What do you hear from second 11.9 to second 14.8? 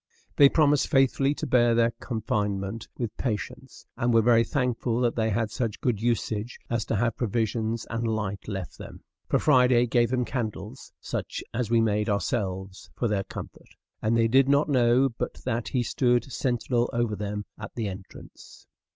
ourselves) for their comfort; and they did not